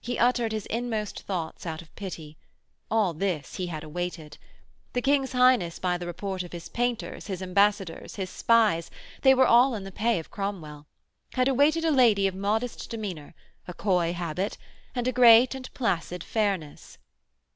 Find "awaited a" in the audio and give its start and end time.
11.48-11.90